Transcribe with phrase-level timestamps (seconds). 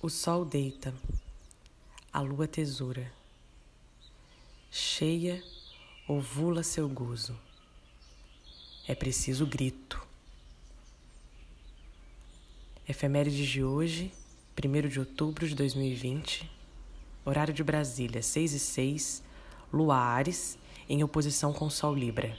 [0.00, 0.94] O sol deita,
[2.12, 3.10] a lua tesoura,
[4.70, 5.42] cheia
[6.06, 7.36] ovula seu gozo.
[8.86, 10.00] É preciso grito.
[12.88, 14.12] Efemérides de hoje,
[14.56, 16.48] 1 de outubro de 2020,
[17.24, 19.22] horário de Brasília, 6 e 6,
[19.72, 20.56] lua Ares,
[20.88, 22.36] em oposição com Sol Libra,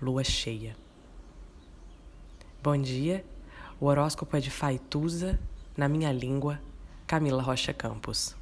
[0.00, 0.76] lua cheia.
[2.62, 3.24] Bom dia,
[3.80, 5.36] o horóscopo é de Faituza,
[5.76, 6.60] na minha língua,
[7.12, 8.34] Camila Rocha Campos.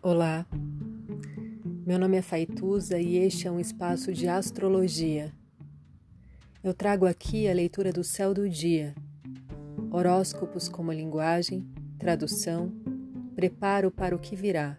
[0.00, 0.46] Olá,
[1.84, 5.32] meu nome é Faituza e este é um espaço de astrologia.
[6.62, 8.94] Eu trago aqui a leitura do céu do dia,
[9.90, 12.72] horóscopos como linguagem, tradução,
[13.34, 14.78] preparo para o que virá,